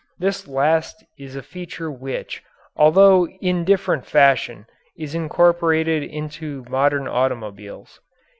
This 0.17 0.47
last 0.47 1.03
is 1.19 1.35
a 1.35 1.43
feature 1.43 1.91
which, 1.91 2.41
although 2.75 3.27
in 3.39 3.63
different 3.63 4.03
fashion, 4.03 4.65
is 4.97 5.13
incorporated 5.13 6.01
into 6.01 6.65
modern 6.71 7.07
automobiles. 7.07 7.99